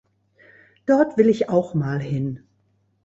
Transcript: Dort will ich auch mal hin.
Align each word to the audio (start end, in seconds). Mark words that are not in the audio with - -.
Dort 0.87 1.15
will 1.17 1.29
ich 1.29 1.49
auch 1.49 1.75
mal 1.75 2.01
hin. 2.01 2.39